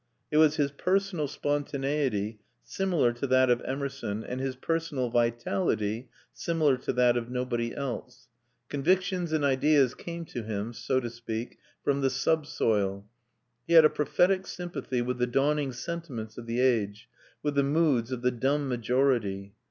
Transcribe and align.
It 0.31 0.37
was 0.37 0.55
his 0.55 0.71
personal 0.71 1.27
spontaneity, 1.27 2.39
similar 2.63 3.13
to 3.13 3.27
that 3.27 3.51
of 3.51 3.61
Emerson, 3.61 4.23
and 4.23 4.39
his 4.41 4.55
personal 4.55 5.11
vitality, 5.11 6.09
similar 6.33 6.75
to 6.77 6.93
that 6.93 7.17
of 7.17 7.29
nobody 7.29 7.75
else. 7.75 8.27
Convictions 8.67 9.31
and 9.31 9.45
ideas 9.45 9.93
came 9.93 10.25
to 10.25 10.41
him, 10.41 10.73
so 10.73 10.99
to 10.99 11.09
speak, 11.11 11.59
from 11.83 12.01
the 12.01 12.09
subsoil. 12.09 13.05
He 13.67 13.73
had 13.75 13.85
a 13.85 13.91
prophetic 13.91 14.47
sympathy 14.47 15.03
with 15.03 15.19
the 15.19 15.27
dawning 15.27 15.71
sentiments 15.71 16.35
of 16.35 16.47
the 16.47 16.61
age, 16.61 17.07
with 17.43 17.53
the 17.53 17.61
moods 17.61 18.11
of 18.11 18.23
the 18.23 18.31
dumb 18.31 18.67
majority. 18.67 19.53